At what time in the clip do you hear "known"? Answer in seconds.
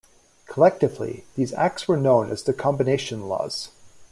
1.95-2.31